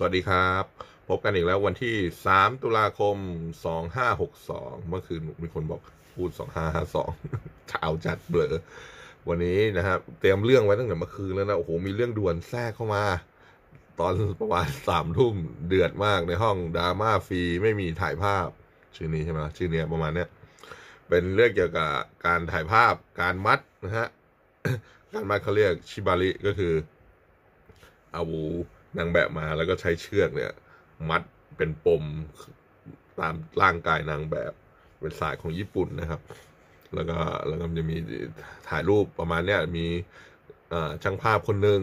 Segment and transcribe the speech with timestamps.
[0.00, 0.64] สวัสดีครับ
[1.08, 1.96] พบกันอีกแล้ววันที่
[2.28, 3.16] 3 ตุลาคม
[4.02, 5.80] 2562 เมื่อคืนมีคนบอก
[6.14, 6.30] พูด
[7.00, 8.54] 2552ข่าวจัดเบลอ
[9.28, 13.04] วันนี้นะครับเตรียมเรื่องไว้ตั้งแต่เมื่อคืนแล้วนะ โอ้โห มีเรื่องด่วนแทรกเข้ามา
[14.00, 15.34] ตอนประมาณสามทุ่ม
[15.68, 18.48] เดือดมากในห้องดราม่าฟรีไม่มีถ่ายภาพ
[18.96, 20.28] ชื่อนี้ใช่ไหมชื่อเนี้ยประมาณเนี้ย
[21.08, 21.90] เป็นเรื่องเกี่ยวกับ
[22.26, 24.08] การถ่ายภาพการมัดนะฮะ
[25.12, 26.74] การมัดเขาเรียกชิบาริก็คือ
[28.16, 28.24] อา
[28.96, 30.52] นางแบบมาแล้วก็ใช้เชือกเนี่ย
[31.10, 31.22] มัด
[31.56, 32.04] เป็นปม
[33.20, 34.52] ตามร่างกายนางแบบ
[35.00, 36.20] เป็นสายของญี่ปุ่นนะครับ
[36.94, 37.96] แล้วก็แล้วก็จะมี
[38.68, 39.86] ถ่ายรูปประมาณเนี้ยมี
[41.02, 41.80] ช่างภาพคนหนึ่ง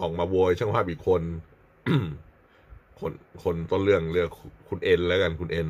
[0.00, 1.22] ออกมาโวยช่างภาพอีกคน
[3.00, 3.12] คน
[3.42, 4.28] คนต้นเรื่องเรียก
[4.68, 5.68] คุณเอ็นแล้วกันคุณเอ็น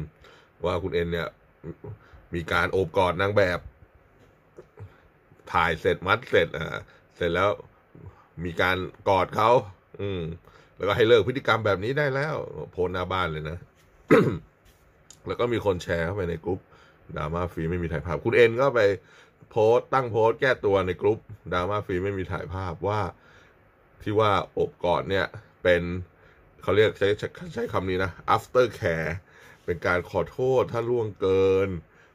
[0.66, 1.28] ว่าคุณเอ็นเนี่ย
[2.34, 3.60] มีการโอบกอดนางแบบ
[5.52, 6.76] ถ่ายเสร็จมัดเสร็จอ่า
[7.16, 7.50] เสร็จแล้ว
[8.44, 8.76] มีการ
[9.08, 9.50] กอดเขา
[10.00, 10.22] อืม
[10.78, 12.34] แล้วก็ให้เลิกพฤติกรรมแบบนี้ได้แล้ว
[12.72, 13.58] โพสหน้าบ้านเลยนะ
[15.26, 16.60] แล้วก็มีคนแชร์เข้าไปในกลุ่ม
[17.16, 18.80] ดราม่าฟรีไม่มีถ่ายภาพ คุณเอ็นก็ไป
[19.50, 21.18] โพสต์ตั้งโพสต์แก้ตัวในกลุ่ม
[21.52, 23.00] ดราม่าฟรีไม่มีถ่ายภาพว่า
[24.02, 25.26] ที่ว่าอบกอดเนี่ย
[25.62, 25.82] เป็น
[26.62, 29.10] เขาเรียกใช้ใช้ใช้คำนี้นะ after care
[29.64, 31.68] เป็นการขอโทษถ้าล่วงเกิน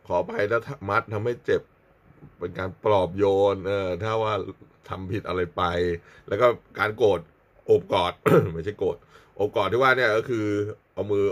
[0.07, 1.61] ขออภัยถ้ามัดทำให้เจ็บ
[2.39, 4.33] เป็นการปลอบโยน เออถ้าว่า
[4.89, 5.63] ทำผิดอะไรไป
[6.27, 6.47] แล้วก็
[6.79, 7.19] การโกรธ
[7.65, 8.13] โอบกอด
[8.53, 8.97] ไม่ใช่โกรธ
[9.35, 10.45] โอบกอดที่ว่าเนี่ยก็คือ
[10.93, 11.25] เอามือ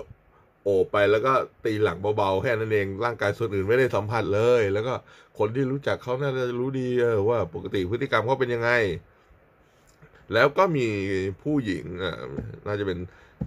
[0.63, 1.33] โอบไปแล้วก็
[1.65, 4.93] ตีหลังเบาๆแค่นั้นเองร่างกายส่วนอื่นไม่ได้สัมผัสเลย แล้วก็
[5.39, 8.71] คนที่รู้จักเขาน่าจะรู้ดีเออว่าปกติพฤติกรรมเขาเป็นยังไง
[10.33, 10.87] แล้วก็มี
[11.43, 12.13] ผู้หญิงอ่า
[12.67, 12.99] น่าจะเป็น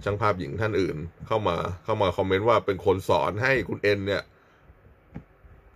[0.03, 4.23] ช่างภาพหญิงท่านอื่น เข้ามาเข้ามาคอมเมนต์ว่าเป็นคนสอนให้คุณเอ็นเนี่ย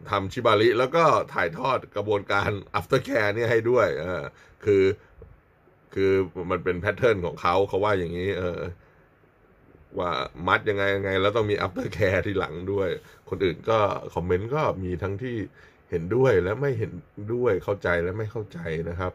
[0.10, 4.24] ทำชิบาริแล้วก็ถ่ายทอดกระบวนการ after care เนี่ยให้ด้วยเออ
[4.66, 4.84] คือ
[5.94, 6.12] คือ
[6.52, 8.60] มันเป็นแพทเทิร์นของเขาเขาว่าอย่างนี้ เออ
[10.00, 10.12] ว่า
[10.48, 12.90] มัดยังไงยังไง แล้วต้องมี after care ที่หลังด้วย
[13.30, 13.80] คนอื่นก็
[14.14, 15.36] คอมเมนต์ก็มีทั้งที่
[15.90, 16.92] เห็นด้วยและไม่เห็น
[17.34, 19.14] ด้วยเข้าใจและไม่เข้าใจนะครับ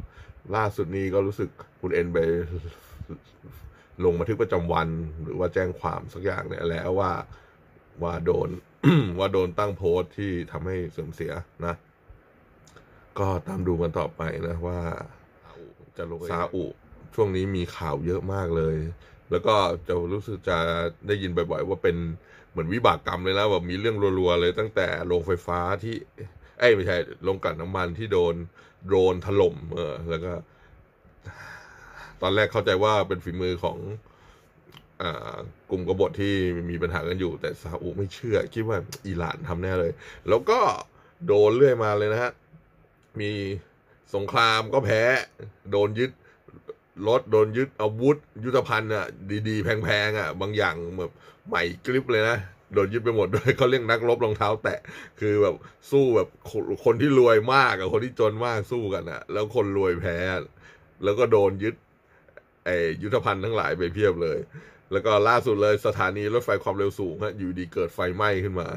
[0.57, 2.19] ล่าสุดนี้ก็รู้สึกคุณเอ็นไป
[4.05, 4.89] ลงบันทึกประจำวัน
[5.23, 7.13] หรือว่าแจ้งความสักอย่างเนี่ยแล้วว่า
[8.03, 8.51] ว่าโดน
[9.19, 11.33] ว่าโดนตั้งโพสต์ที่ทำให้เสื่อมเสีย
[11.67, 11.75] นะ
[13.19, 14.81] ก็ตามดูกันต่อไปนะว่า
[15.99, 16.65] จะลงซาอุ
[17.15, 18.77] ช่วงนี้มีข่าวเยอะมากเลย
[19.31, 19.55] แล้วก็
[19.89, 20.59] จะรู้สึกจะ
[21.07, 21.97] ได้ยินบ่อยๆว่าเป็น
[22.51, 25.95] เหมือนวิบากกรรมเลยนะแบบมีเรื่องรัวๆเลยตั้งแต่โรงไฟฟ้าที่
[26.59, 28.35] เอ้ไม่ใช่โรงกลั่นน้ำมันที่โดน
[28.91, 30.33] โดนถล่มเออ แล้วก็
[32.23, 33.79] ตอนแรกเข้าใจว่าเป็นฝีมือของ
[35.71, 36.35] กลุ่มกบฏที่
[36.71, 39.93] มีปัญหากันอยู่ แต่ซาอุไม่เชื่อ คิดว่าอิหร่านทำแน่เลย
[40.29, 40.59] แล้วก็
[41.27, 42.33] โดนเรื่อยมาเลยนะฮะ
[43.21, 43.31] มี
[44.15, 45.03] สงครามก็แพ้
[45.71, 46.11] โดนยึด
[47.09, 49.07] รถโดนยึดอาวุธ ยุทธภัณฑ์อะ
[49.49, 51.13] ดีๆ แพงๆอะ บางอย่างแบบ
[51.49, 52.39] ใหม่กริบเลยนะ
[52.75, 54.79] โดนยึดไปหมดด้วยเขาเรียกนักรบรองเท้า แตะ
[55.21, 55.55] คือแบบ
[55.91, 60.17] สู้แบบคนคนที่รวยมากกับคนที่จนมากสู้กันอะ แล้วคนรวยแพ้
[61.05, 61.75] แล้วก็โดนยึด
[62.65, 64.39] ไอ้ยุทธภัณฑ์ทั้งหลายไปเพียบเลย
[64.93, 68.69] แล้วก็ล่าสุดเลยสถานีรถไฟความเร็วสูงฮะอยู่ดีเกิดไฟไหม้ขึ้นมา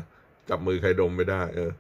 [0.50, 1.72] จับมือใครดมไม่ได้ เออ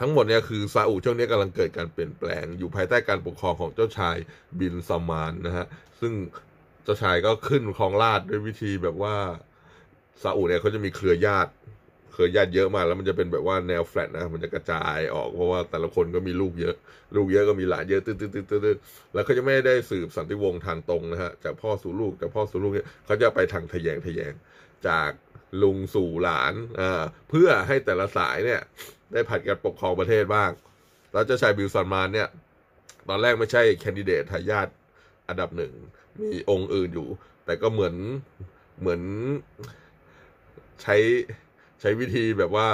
[0.00, 4.16] ทั้งหมดเนี่ยคือซาอุช่วงนี้กำลังเกิดการเปลี่ยนแปลง อยู่ภายใต้การปกครองของเจ้าชาย
[4.60, 5.66] บินซามานนะฮะ
[6.00, 6.12] ซึ่ง
[6.84, 9.14] เจ้าชายก็ขึ้นครองราชด้วยวิธีแบบว่า
[10.22, 11.50] ซาอุเนี่ยเขาจะมีเครือญาติ
[12.12, 16.74] เครือญาติเยอะมากแล้วมันจะเป็นแบบว่าแนวแฟลตนะมันจะกระจายออกเพราะว่าแต่ละคนก็มีลูกเยอะ
[17.16, 18.78] ลูกเยอะก็มีหลานเยอะตืดตืดตืดตืด
[19.14, 24.32] แล้วเขาจะไม่ได้สืบสันติวงศ์ทางตรงนะฮะจากพ่อสู่ลูกจากพ่อสู่ลูกเนี่ยเขาจะไปทางทะแยงทะแยง
[24.88, 25.10] จาก
[25.62, 28.62] ลุงสู่หลานอ่าเพื่อให้แต่ละสายเนี่ย
[29.12, 30.50] ได้ผัดกันปกครองประเทศบ้าง
[31.12, 32.28] แล้วเจ้าชายบิลซอนมานเนี่ย
[33.08, 34.68] ตอนแรกไม่ใช่แคนดิเดตทายาท
[35.28, 35.72] อันดับหนึ่ง
[36.32, 37.08] มีองค์อื่นอยู่
[37.44, 37.94] แต่ก็เหมือน
[38.80, 39.00] เหมือน
[40.82, 40.96] ใช้
[41.80, 42.68] ใช้วิธีแบบว่า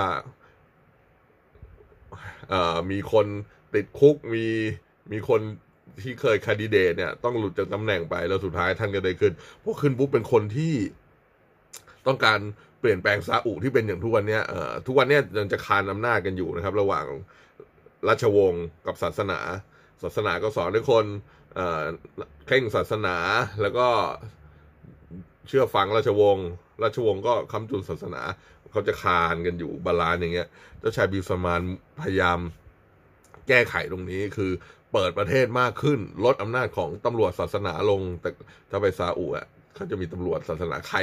[2.49, 3.27] เอ่อมีคน
[3.75, 4.47] ติดคุกมี
[5.13, 5.41] มีคน
[6.03, 9.33] ที่เคยคดีเดตเนี่ย ต้องหลุดจากตำแหน่งไปแล้วสุดท้ายท่านก็ได้ขึ้น
[9.63, 10.75] พอขึ้นปุ๊บเป็นคนที่
[12.07, 12.39] ต้องการ
[12.81, 14.43] เปลี่ยนแปลงซาอุที่เป็นอย่างทุกวันเนี้ย
[14.87, 17.07] ทุกวันเนี้ยยังจะคานอำนาจกันอยู่นะครับ ระหว่าง
[18.09, 19.41] ราชวงศ์กับศาสนา
[20.03, 21.05] ศาสนาก็สอนให้คน
[21.55, 21.85] เอ่อ
[22.47, 23.17] เคร่งศาสนา
[23.63, 23.89] แล้วก็
[25.49, 26.49] เชื่อฟังราชวงศ์
[26.83, 28.23] ราชวงศ์ก็ค้ำจุนศาสนา
[28.71, 30.49] เขาจะคานกันอยู่บาลานอย่างเงี้ย
[30.81, 31.63] เจ้าชายบิลสมาน
[32.01, 32.39] พยายาม
[33.49, 34.51] แก้ไขตรงนี้คือ
[34.93, 38.31] เปิดประเทศมากขึ้น ลดอำนาจของตำรวจศาสนาลง แต่
[38.71, 40.99] ถ้าไปซาอุอะ เขาจะมีตำรวจศาสนาใคร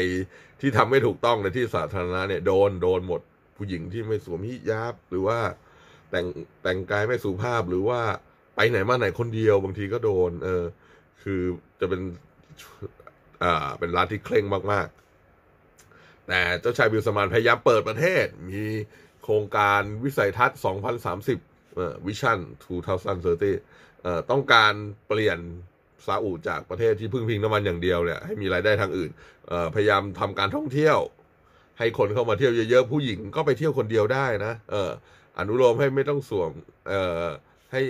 [0.61, 3.21] ที่ทำไม่ถูกต้องในที่สาธารณะเนี่ยโดนโดนหมด
[3.57, 5.39] ผู้หญิงที่ไม่สวมฮิญาบหรือว่า
[6.09, 6.25] แต่ง
[6.63, 8.01] แต่งกายไม่สุภาพหรือว่า
[8.55, 10.63] ไปไหนมาไหนคนเดียวบางทีก็โดน เออ
[11.23, 11.41] คือ
[11.79, 12.01] จะเป็น
[13.43, 18.63] อ่าเป็นร้านที่เคร่งมากๆ แต่เจ้าชายบิลสมานพยายามเปิดประเทศ มี
[19.23, 20.59] โครงการวิสัยทัศน์
[21.17, 22.39] 2030เอ่อวิชั่น
[22.99, 24.73] 2030เอ่อต้องการ
[25.07, 25.39] เปลี่ยน
[26.05, 29.11] ซาอุจากประเทศที่พึ่งพิงน้ำมันอย่างเดียวเนี่ยให้มีรายได้ทางอื่น
[29.75, 30.97] พยายามทำการท่องเที่ยว
[31.79, 34.91] ให้คนเข้ามาเที่ยวเยอะๆผู้หญิงก็ไปเที่ยวคนเดียวได้นะเออ
[35.37, 36.51] อนุโลมให้ไม่ต้องสวม
[36.87, 37.25] เอ่อ
[37.71, 37.81] ให้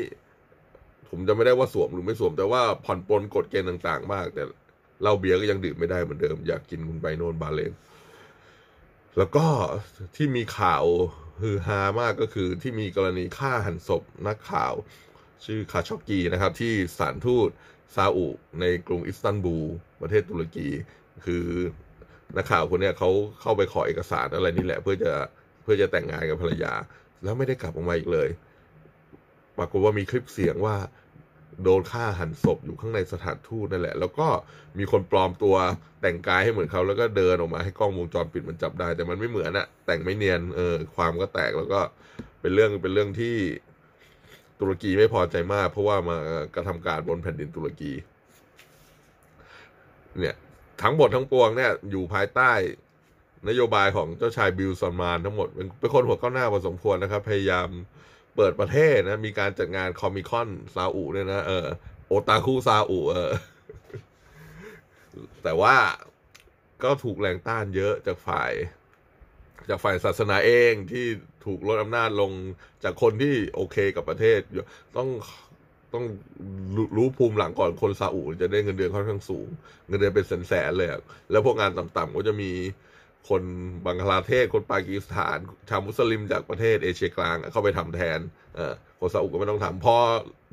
[1.10, 4.44] ผมจะไม่ได้ว่าสวมหรือไม่สวม แต่ว่าผ่อนปลนกฎเกณฑ์ต่างๆ มาก แต่
[5.02, 7.72] เหล้าเบียร์ก็ยังดื่มไม่ได้เหมือนเดิม อยากกินคุณไปโนนบาเลง
[9.18, 9.46] แล้วก็
[10.16, 10.84] ที่มีข่าว
[11.42, 14.74] ฮือฮามากก็คือที่มีกรณีฆ่าหันศพนักข่าว
[15.46, 17.50] ชื่อคาชอกกีนะครับ ที่สถานทูต
[17.96, 18.28] ซาอุ
[18.60, 19.66] ในกรุงอิสตันบูล
[20.02, 20.68] ประเทศตุรกี
[21.26, 21.46] คือ
[22.38, 23.10] นักข่าวคนนี้เขา
[23.42, 25.12] เข้าไปขอเอกสารอะไรนี่แหละ เพื่อจะ
[25.64, 26.74] เพื่อจะแต่งงานกับภรรยา
[27.24, 28.30] แล้วไม่ได้กลับออกมาอีกเลย
[29.58, 30.76] ปรากฏว่ามีคลิปเสียงว่า
[31.64, 34.28] โดนฆ่าหันศพอยู่ข้างในสถานทูตนั่นแหละ แล้วก็
[34.78, 35.56] มีคนปลอมตัว
[36.02, 41.80] แต่งกายให้เหมือนเขาแล้วก็เดินออกมาให้กล้องวงจรปิดมันจับได้ แต่มันไม่เหมือนอะแต่งไม่เนียนเออความก็แตกแล้วก็
[42.42, 43.36] เป็นเรื่องเป็นเรื่องที่
[44.60, 46.16] ตุรกีไม่พอใจมาก เพราะว่ามา
[46.56, 47.94] กระทำการบนแผ่นดินตุรกี
[50.20, 50.36] เนี่ย
[50.82, 52.52] ทั้งหมดทั้งปวงเนี่ย อยู่ภายใต้
[53.50, 57.68] นโยบายของเจ้าชายบิลซอนมานทั้งหมดเป็นเป็นคนหัวก้าวหน้าพอสมควรนะครับ พยายาม
[58.36, 61.66] เปิดประเทศนะ มีการจัดงานคอมิคอนซาอุเนี่ยนะเออ
[62.08, 63.32] โอตาคุซาอุเออ
[65.44, 65.76] แต่ว่า
[66.84, 68.52] ก็ถูกแรงต้านเยอะจากฝ่าย
[69.70, 71.06] จากฝ่ายศาสนาเองที่
[71.50, 72.32] ถูกลดอำนาจลง
[72.84, 74.40] จากคนที่โอเคกับประเทศ
[74.98, 75.10] ต้อง
[75.94, 76.06] ต้อง
[76.76, 79.48] รู้รู้ภูมิหลังก่อนคนซาอุจะได้เงินเดือนค่อนข้างสูง
[79.88, 80.90] เงินเดือนเป็นแสนๆเลย
[81.32, 82.52] แล้วพวกงานต่ำๆก็จะมี
[83.30, 83.44] คน
[83.86, 85.38] บังคลาเทศ คนปากีสถาน
[85.70, 88.20] ชาวมุสลิมจากประเทศเอเชียกลางเข้าไปทำแทน
[88.56, 89.96] เออคนซาอุก็ไม่ต้องทำพอ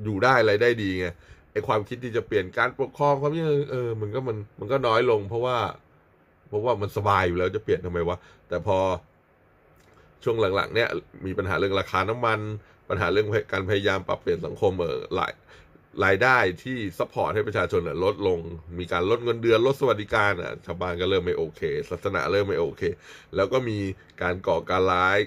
[0.04, 1.06] อยู่ได้อะไรได้ดีไง
[1.52, 5.56] ไอความคิดที่จะเปลี่ยนการปกครองความยังเออมันก็มันมันก็น้อยลง เพราะว่า
[6.48, 8.16] เพราะว่ามันสบายอยู่แล้วจะเปลี่ยนทำไมวะ
[8.48, 8.78] แต่พอ
[10.25, 10.89] ช่วงหลังๆเนี่ย
[11.27, 12.41] มีปัญหาเรื่องราคาน้ำมัน
[12.89, 15.33] ปัญหาเรื่องการพยายามปรับเปลี่ยนสังคมเออหลาย
[16.05, 18.39] รายได้ที่ support ให้ประชาชนลดลง
[18.79, 21.61] มีการลดเงินเดือนลดสวัสดิการอะชาวบ้านก็เริ่มไม่โอเค
[21.91, 22.83] ศาสนาเริ่มไม่โอเค
[23.37, 23.79] แล้วก็มี
[24.23, 25.19] การก่อการร้าย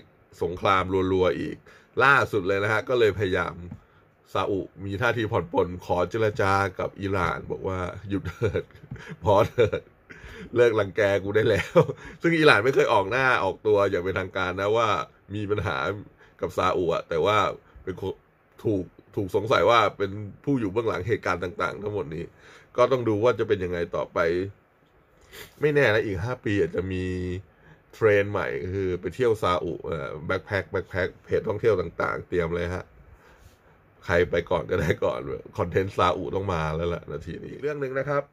[0.44, 1.58] สงครามรัวๆอีก
[2.04, 3.54] ล่าสุดเลยนะฮะ ก็เลยพยายาม
[4.34, 8.64] ซาอุมีท่าทีผ่อนปลนขอเจรจากับอิหร่าน บอกว่าหยุดเถิด
[9.24, 9.82] พอเถิด
[10.56, 11.80] เลิกลังแกกูได้แล้ว
[12.22, 14.88] ซึ่งอิหร่านไม่เคยออกหน้าออกตัวอย่างเป็นทางการนะว่า
[15.36, 15.78] มีปัญหา
[16.42, 17.38] กับซาอุอะแต่ว่า
[17.84, 17.96] เป็น
[18.64, 18.86] ถูก
[19.16, 20.12] ถูกสงสัยว่าเป็น
[20.44, 22.24] ผู้อยู่เบื้องหลังเหตุการณ์ต่าง ๆ ทั้งหมดนี้
[22.78, 24.20] ก็ต้องดูว่าจะเป็นยังไงต่อไป
[25.62, 27.06] ไม่แน่นะอีกห้าปีอาจจะมี
[27.94, 29.74] เทรนด์ใหม่คือไปเที่ยวซาอุ
[30.26, 32.86] แบ็คแพ็คแบ็คแพ็คเพจท่องเที่ยวต่าง ๆ เตรียมเลยฮะ
[34.06, 35.20] ใครไปก่อนก็ได้ก่อน
[35.58, 38.24] content ซาอุต้องมาแล้วล่ะนาทีนี้เรื่องหนึ่งนะครับ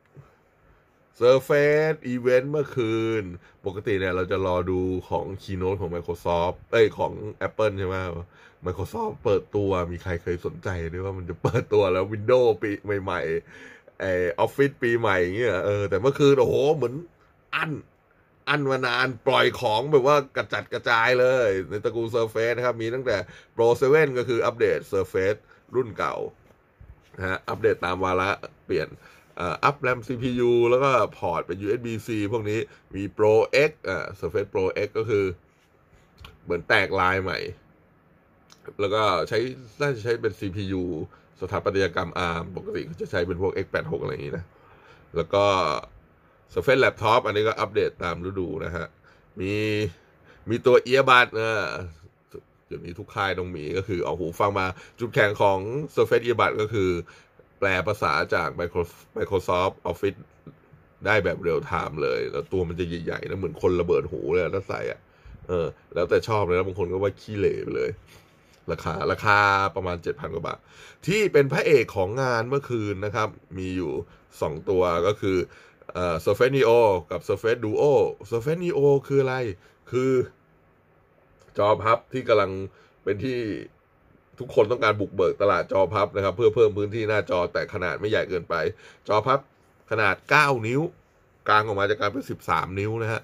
[1.17, 3.23] Surface event เมื่อคืน
[3.67, 7.13] ปกติเนี่ยเราจะรอดูของคีโน e ของ Microsoft เอ้ยของ
[7.47, 7.97] Apple ใช่ไหม
[8.67, 12.71] Microsoft เปิดตัวมีใครเคยสนใจด้วยว่ามันจะเปิดตัวแล้ว Windows ปี
[13.03, 14.05] ใหม่ๆไอ
[14.41, 16.95] ออฟฟิศปีใหม่เงี้ยเออแต่เมื่อคืน โอ้โห เหมือน
[17.55, 17.71] อัน
[18.49, 23.17] อันมานานปล่อยของแบบว่ากระจัดกระจายเลย ในตระกูล Surface นะครับ มีตั้งแต่
[23.57, 25.39] Pro 7 ก็คืออัปเดต Surface
[25.75, 26.17] รุ่นเก่า
[27.17, 28.31] นะฮะอัปเดตตามวาระ
[28.67, 28.89] เปลี่ยน
[29.39, 32.59] อัพแรม CPU แล้วก็พอร์ตเป็น USB-C พวกนี้
[32.95, 33.35] มี Pro
[33.69, 35.25] X อ่า Surface Pro X ก็คือ
[36.45, 37.39] เหมือนแตกลายใหม่
[38.81, 39.39] แล้วก็ใช้
[39.81, 40.83] น่าจะใช้เป็น CPU
[41.41, 44.45] สถาปัตยกรรม ARM ปกติเขาจะใช้เป็นพวก X86 อะไรอย่างนี้นะ
[45.17, 45.45] แล้วก็
[46.53, 48.87] Surface Laptop อันนี้ก็อัปเดตตามฤดูนะฮะ
[49.41, 49.53] มี
[50.51, 51.53] มีตัวเอียบัดนะ
[52.67, 54.67] เดี๋ยวนี้ทุกค่ายต้องมีก็คือเอาหูฟังมา
[54.99, 55.59] จุดแข็งของ
[55.95, 56.91] Surface Earbud ก็คือ
[57.59, 58.49] แปลภาษาจาก
[59.19, 60.21] Microsoft Office
[61.07, 65.01] ได้แบบเรียลไทม์เลย แล้วตัวมันจะใหญ่ๆนะเหมือนคนระเบิดหูเลยถ้าใส่อะ
[65.49, 67.91] เออ แล้วแต่ชอบเลยนะบางคนก็ว่าขี้เหร่ไปเลย
[68.73, 69.39] ราคาราคา
[69.77, 70.59] ประมาณ 7,000 กว่าบาท
[71.07, 73.93] ที่เป็นพระเอกของงานเมื่อคืนนะครับ มีอยู่
[74.31, 75.37] 2 ตัวก็คือ
[75.93, 77.85] เอ่อ Surface Neo กับ Surface Duo
[78.31, 79.37] Surface Neo คืออะไร
[79.91, 80.13] คือ
[81.59, 82.51] จอพับที่กำลัง
[83.05, 83.39] เป็นที่
[84.39, 88.55] ทุกคนต้องการบุกเบิกตลาดจอพับนะครับ เพื่อเพิ่มพื้นที่หน้าจอแต่ขนาดไม่ใหญ่เกินไป
[89.09, 89.39] จอพับ
[89.91, 90.81] ขนาด 9 นิ้ว
[91.49, 93.23] กลางออกมาจะกลายเป็น 13 นิ้วนะฮะ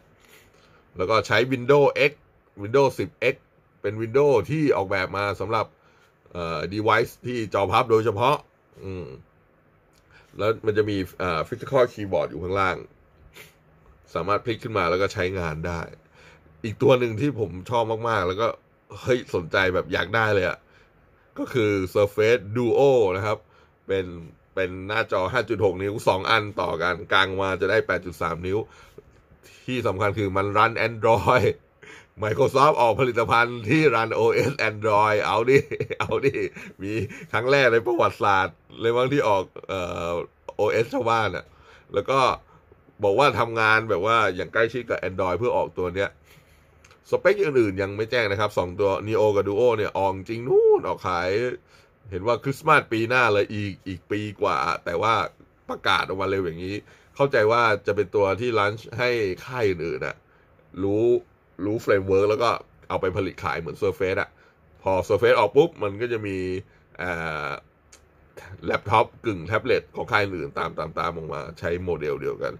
[0.97, 2.13] แล้วก็ใช้ Windows X
[2.63, 3.37] Windows 10 X
[3.83, 5.67] เป็น Windows ที่ออกแบบมาสำหรับ
[6.33, 8.37] เอ่อ device ที่จอพับโดยเฉพาะ
[8.85, 9.07] อืม
[10.39, 12.77] แล้วมันจะมีอ่า physical keyboard อยู่ข้างล่าง
[14.15, 15.81] สามารถพลิกขึ้นมาแล้วก็ใช้งานได้
[16.65, 18.49] อีกตัวหนึ่งที่ผมชอบมาก ๆ แล้วก็
[19.01, 20.59] เฮ้ย สนใจแบบอยากได้เลยอะ่ะ
[21.39, 22.83] ก็คือ Surface Duo
[23.17, 23.39] นะครับ
[23.87, 24.07] เป็น
[24.55, 25.21] เป็นหน้าจอ
[25.53, 27.79] 5.6 นิ้ว 2 อันต่อกันกลางมาจะได้
[28.13, 28.59] 8.3 นิ้ว
[29.67, 31.51] ที่สำคัญคือมันรัน Android
[32.23, 35.59] Microsoft ออกผลิตภัณฑ์ที่รัน OS Android เอาดิ
[36.01, 36.37] เอาดิ
[36.83, 36.93] มี
[37.33, 40.13] ครั้งแรกในประวัติศาสตร์ เลยมั้งที่ออกเอ่อ
[40.61, 41.45] OS ชาวบ้านอะ
[41.95, 42.21] แล้วก็
[43.05, 46.11] บอกว่าทำงานแบบว่าอย่างใกล้ชิดกับ Android เพื่อออกตัวเนี้ย
[47.11, 51.29] สเปคอื่นๆยังไม่แจ้งนะครับสองตัว Neo กับ Duo เนี่ยออกจริงนู่นออกขาย
[52.11, 55.15] เห็นว่าคริสต์มาสปีหน้าเลยอีกอีกปีกว่า แต่ว่า
[55.69, 56.77] ประกาศออกมาเร็วอย่างนี้
[57.17, 59.11] เข้าใจว่าจะเป็นตัวที่ลันช์ให้
[59.47, 60.17] ค่ายอื่นๆนะ
[60.83, 61.05] รู้
[61.65, 62.51] รู้ framework แล้วก็
[62.89, 64.31] เอาไปผลิตขายเหมือน Surface อะ
[64.83, 66.37] พอ Surface ออกปุ๊บ มันก็จะมี
[68.65, 72.53] แล็ปท็อปกึ่งแท็บเล็ตของค่ายอื่นตามตามตามออกมาใช้โมเดลเดียวกัน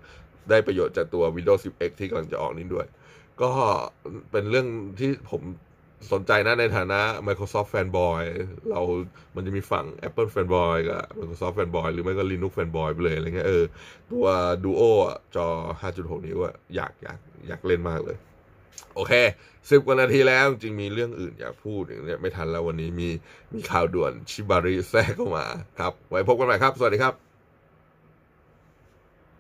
[0.51, 2.87] ได้ประโยชน์จากตัว Windows 10X ที่กำลังจะออกนี้ด้วย
[3.43, 3.53] ก็
[4.31, 4.67] เป็นเรื่อง
[4.99, 5.43] ที่ผม
[6.13, 8.23] สนใจนะในฐานะ Microsoft Fanboy
[8.71, 8.81] เรา
[9.35, 13.65] มันจะมีฝั่ง Apple Fanboy กับ Microsoft Fanboy หรือไม่ก็ Linux Fanboy ไปเลยอะไรเงี้ยเออ
[14.11, 14.27] ตัว
[14.65, 14.83] Duo
[15.37, 15.47] จอ
[15.81, 17.19] 5.6 นิ้วอะอยากอยาก
[17.49, 18.17] อยากเล่นมากเลย
[18.95, 19.13] โอเค
[19.71, 23.09] สิบกว่านาทีแล้วจริงมีเรื่องอื่นอยากพูดอย่างเนี้ยไม่ทันแล้ววันนี้มี
[23.55, 25.47] มีข่าวด่วนชิบาริแทรกเข้ามา
[25.81, 27.32] ครับ ไว้พบกันใหม่ครับ สวัสดีครับ